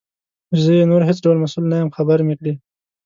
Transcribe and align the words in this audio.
زه 0.61 0.69
یې 0.77 0.83
نور 0.91 1.01
هیڅ 1.09 1.17
ډول 1.25 1.37
مسؤل 1.43 1.63
نه 1.71 1.75
یم 1.81 1.89
خبر 1.97 2.17
مي 2.27 2.35
کړې. 2.39 2.53